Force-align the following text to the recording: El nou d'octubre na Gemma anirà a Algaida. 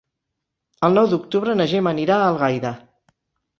El 0.87 0.97
nou 0.99 1.09
d'octubre 1.11 1.55
na 1.61 1.69
Gemma 1.75 1.95
anirà 1.99 2.19
a 2.25 2.33
Algaida. 2.33 2.75